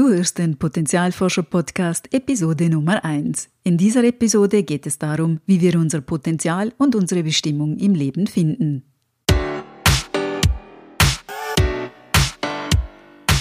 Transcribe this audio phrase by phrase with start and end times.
[0.00, 3.50] Du hörst den Potenzialforscher Podcast Episode Nummer 1.
[3.64, 8.26] In dieser Episode geht es darum, wie wir unser Potenzial und unsere Bestimmung im Leben
[8.26, 8.82] finden.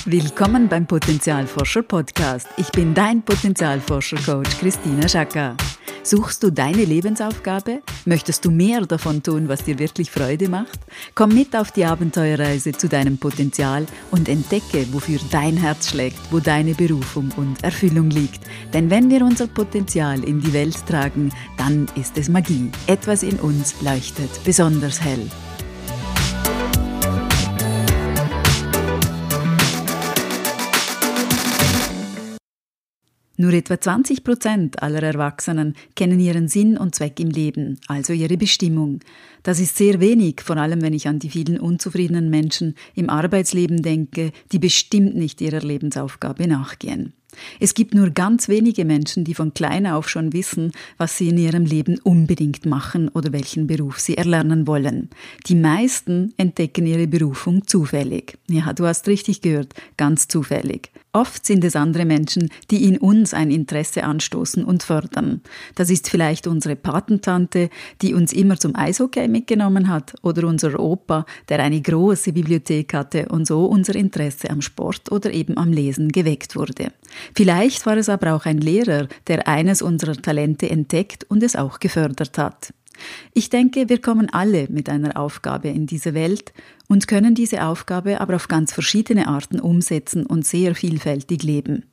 [0.03, 2.49] Willkommen beim Potenzialforscher Podcast.
[2.57, 5.55] Ich bin dein Potenzialforscher Coach Christina Schacker.
[6.03, 7.81] Suchst du deine Lebensaufgabe?
[8.05, 10.79] Möchtest du mehr davon tun, was dir wirklich Freude macht?
[11.13, 16.39] Komm mit auf die Abenteuerreise zu deinem Potenzial und entdecke, wofür dein Herz schlägt, wo
[16.39, 18.41] deine Berufung und Erfüllung liegt.
[18.73, 22.71] Denn wenn wir unser Potenzial in die Welt tragen, dann ist es Magie.
[22.87, 25.29] Etwas in uns leuchtet besonders hell.
[33.41, 38.35] Nur etwa 20 Prozent aller Erwachsenen kennen ihren Sinn und Zweck im Leben, also ihre
[38.35, 38.99] Bestimmung.
[39.43, 43.81] Das ist sehr wenig, vor allem wenn ich an die vielen unzufriedenen Menschen im Arbeitsleben
[43.81, 47.13] denke, die bestimmt nicht ihrer Lebensaufgabe nachgehen.
[47.59, 51.37] Es gibt nur ganz wenige Menschen, die von klein auf schon wissen, was sie in
[51.37, 55.09] ihrem Leben unbedingt machen oder welchen Beruf sie erlernen wollen.
[55.47, 58.37] Die meisten entdecken ihre Berufung zufällig.
[58.47, 60.91] Ja, du hast richtig gehört, ganz zufällig.
[61.11, 65.41] Oft sind es andere Menschen, die in uns ein Interesse anstoßen und fördern.
[65.73, 67.71] Das ist vielleicht unsere Patentante,
[68.03, 73.27] die uns immer zum Eishockey mitgenommen hat, oder unser Opa, der eine große Bibliothek hatte
[73.29, 76.91] und so unser Interesse am Sport oder eben am Lesen geweckt wurde.
[77.35, 81.79] Vielleicht war es aber auch ein Lehrer, der eines unserer Talente entdeckt und es auch
[81.79, 82.73] gefördert hat.
[83.33, 86.53] Ich denke, wir kommen alle mit einer Aufgabe in diese Welt
[86.87, 91.85] und können diese Aufgabe aber auf ganz verschiedene Arten umsetzen und sehr vielfältig leben.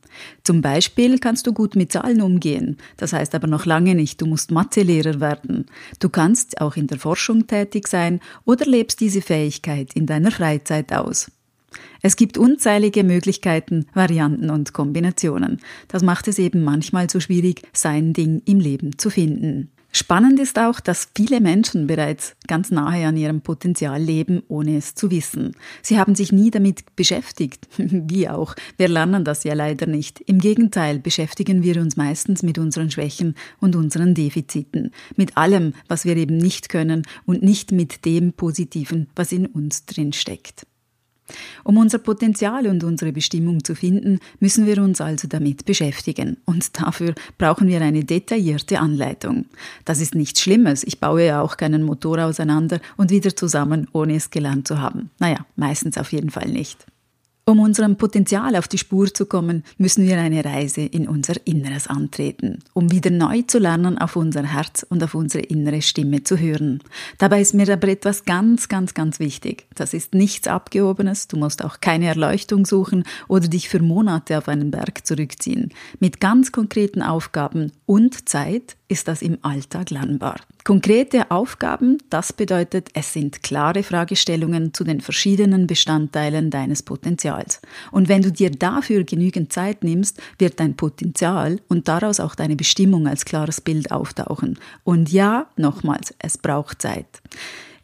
[0.45, 4.27] Zum Beispiel kannst du gut mit Zahlen umgehen, das heißt aber noch lange nicht, du
[4.27, 5.67] musst Mathelehrer werden.
[6.01, 10.93] Du kannst auch in der Forschung tätig sein oder lebst diese Fähigkeit in deiner Freizeit
[10.93, 11.31] aus.
[12.03, 15.61] Es gibt unzählige Möglichkeiten, Varianten und Kombinationen.
[15.89, 19.71] Das macht es eben manchmal so schwierig, sein Ding im Leben zu finden.
[19.99, 24.95] Spannend ist auch, dass viele Menschen bereits ganz nahe an ihrem Potenzial leben, ohne es
[24.95, 25.53] zu wissen.
[25.81, 28.55] Sie haben sich nie damit beschäftigt, wie auch.
[28.77, 30.21] Wir lernen das ja leider nicht.
[30.21, 36.05] Im Gegenteil beschäftigen wir uns meistens mit unseren Schwächen und unseren Defiziten, mit allem, was
[36.05, 40.67] wir eben nicht können und nicht mit dem Positiven, was in uns drin steckt.
[41.65, 46.37] Um unser Potenzial und unsere Bestimmung zu finden, müssen wir uns also damit beschäftigen.
[46.45, 49.47] Und dafür brauchen wir eine detaillierte Anleitung.
[49.85, 50.85] Das ist nichts Schlimmes.
[50.85, 55.11] Ich baue ja auch keinen Motor auseinander und wieder zusammen, ohne es gelernt zu haben.
[55.19, 56.87] Naja, meistens auf jeden Fall nicht.
[57.49, 61.87] Um unserem Potenzial auf die Spur zu kommen, müssen wir eine Reise in unser Inneres
[61.87, 66.39] antreten, um wieder neu zu lernen, auf unser Herz und auf unsere innere Stimme zu
[66.39, 66.83] hören.
[67.19, 69.69] Dabei ist mir aber etwas ganz, ganz, ganz wichtig.
[69.77, 74.49] Das ist nichts Abgehobenes, du musst auch keine Erleuchtung suchen oder dich für Monate auf
[74.49, 75.73] einen Berg zurückziehen.
[76.01, 80.41] Mit ganz konkreten Aufgaben und Zeit ist das im Alltag lernbar.
[80.65, 87.61] Konkrete Aufgaben, das bedeutet, es sind klare Fragestellungen zu den verschiedenen Bestandteilen deines Potenzials.
[87.93, 92.57] Und wenn du dir dafür genügend Zeit nimmst, wird dein Potenzial und daraus auch deine
[92.57, 94.59] Bestimmung als klares Bild auftauchen.
[94.85, 97.07] Und ja, nochmals, es braucht Zeit.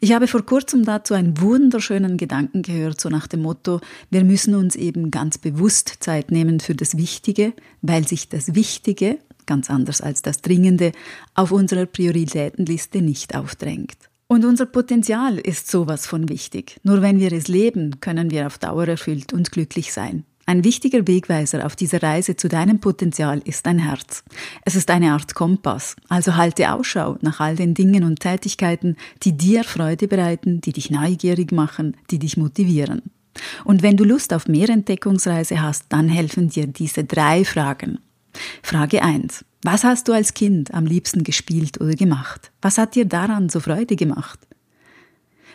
[0.03, 4.53] Ich habe vor kurzem dazu einen wunderschönen Gedanken gehört, so nach dem Motto, wir müssen
[4.53, 10.01] uns eben ganz bewusst Zeit nehmen für das Wichtige, weil sich das Wichtige ganz anders
[10.01, 10.91] als das Dringende,
[11.33, 13.97] auf unserer Prioritätenliste nicht aufdrängt.
[14.27, 16.79] Und unser Potenzial ist sowas von wichtig.
[16.83, 20.25] Nur wenn wir es leben, können wir auf Dauer erfüllt und glücklich sein.
[20.45, 24.23] Ein wichtiger Wegweiser auf dieser Reise zu deinem Potenzial ist dein Herz.
[24.65, 29.37] Es ist eine Art Kompass, also halte Ausschau nach all den Dingen und Tätigkeiten, die
[29.37, 33.03] dir Freude bereiten, die dich neugierig machen, die dich motivieren.
[33.63, 37.99] Und wenn du Lust auf mehr Entdeckungsreise hast, dann helfen dir diese drei Fragen.
[38.61, 39.45] Frage 1.
[39.63, 42.51] Was hast du als Kind am liebsten gespielt oder gemacht?
[42.61, 44.39] Was hat dir daran so Freude gemacht?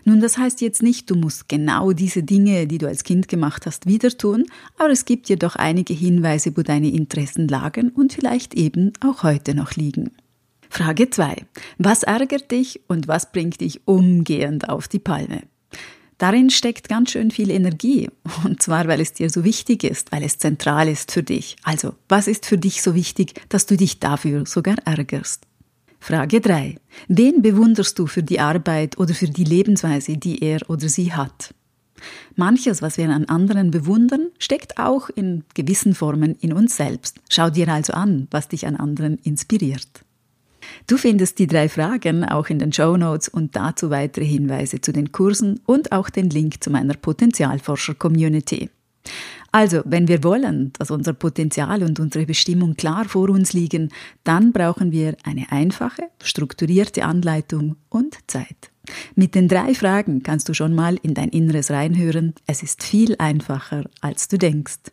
[0.04, 3.66] Nun, das heißt jetzt nicht, du musst genau diese Dinge, die du als Kind gemacht
[3.66, 4.46] hast, wieder tun,
[4.78, 9.22] aber es gibt dir doch einige Hinweise, wo deine Interessen lagen und vielleicht eben auch
[9.22, 10.12] heute noch liegen.
[10.70, 11.44] Frage 2.
[11.78, 15.42] Was ärgert dich und was bringt dich umgehend auf die Palme?
[16.18, 18.10] Darin steckt ganz schön viel Energie.
[18.44, 21.56] Und zwar, weil es dir so wichtig ist, weil es zentral ist für dich.
[21.62, 25.46] Also, was ist für dich so wichtig, dass du dich dafür sogar ärgerst?
[26.00, 26.76] Frage 3.
[27.08, 31.54] Wen bewunderst du für die Arbeit oder für die Lebensweise, die er oder sie hat?
[32.36, 37.20] Manches, was wir an anderen bewundern, steckt auch in gewissen Formen in uns selbst.
[37.28, 40.04] Schau dir also an, was dich an anderen inspiriert.
[40.86, 44.92] Du findest die drei Fragen auch in den Show Notes und dazu weitere Hinweise zu
[44.92, 48.70] den Kursen und auch den Link zu meiner Potenzialforscher-Community.
[49.50, 53.90] Also, wenn wir wollen, dass unser Potenzial und unsere Bestimmung klar vor uns liegen,
[54.24, 58.70] dann brauchen wir eine einfache, strukturierte Anleitung und Zeit.
[59.14, 62.34] Mit den drei Fragen kannst du schon mal in dein Inneres reinhören.
[62.46, 64.92] Es ist viel einfacher, als du denkst.